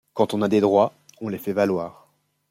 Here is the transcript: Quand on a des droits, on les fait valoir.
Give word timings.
Quand 0.15 0.33
on 0.33 0.41
a 0.41 0.47
des 0.47 0.61
droits, 0.61 0.93
on 1.19 1.29
les 1.29 1.37
fait 1.37 1.53
valoir. 1.53 2.07